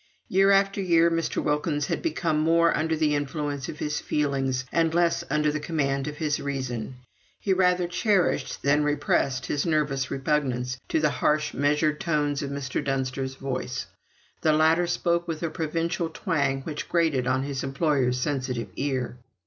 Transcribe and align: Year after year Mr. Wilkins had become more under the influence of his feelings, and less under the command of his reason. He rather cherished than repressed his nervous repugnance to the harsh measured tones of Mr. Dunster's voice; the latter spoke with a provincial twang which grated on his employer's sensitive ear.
Year 0.27 0.49
after 0.49 0.81
year 0.81 1.11
Mr. 1.11 1.43
Wilkins 1.43 1.85
had 1.85 2.01
become 2.01 2.39
more 2.39 2.75
under 2.75 2.95
the 2.95 3.13
influence 3.13 3.69
of 3.69 3.77
his 3.77 3.99
feelings, 3.99 4.65
and 4.71 4.91
less 4.95 5.23
under 5.29 5.51
the 5.51 5.59
command 5.59 6.07
of 6.07 6.17
his 6.17 6.39
reason. 6.39 6.95
He 7.39 7.53
rather 7.53 7.87
cherished 7.87 8.63
than 8.63 8.83
repressed 8.83 9.45
his 9.45 9.63
nervous 9.63 10.09
repugnance 10.09 10.79
to 10.89 10.99
the 10.99 11.11
harsh 11.11 11.53
measured 11.53 11.99
tones 11.99 12.41
of 12.41 12.49
Mr. 12.49 12.83
Dunster's 12.83 13.35
voice; 13.35 13.85
the 14.41 14.53
latter 14.53 14.87
spoke 14.87 15.27
with 15.27 15.43
a 15.43 15.51
provincial 15.51 16.09
twang 16.09 16.61
which 16.63 16.89
grated 16.89 17.27
on 17.27 17.43
his 17.43 17.63
employer's 17.63 18.19
sensitive 18.19 18.69
ear. 18.77 19.17